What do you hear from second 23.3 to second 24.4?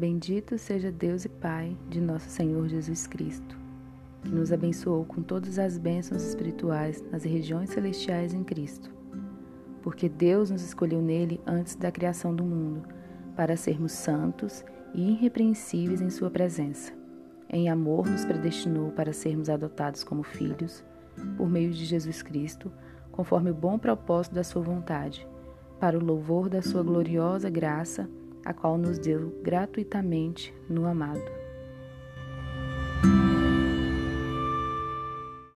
o bom propósito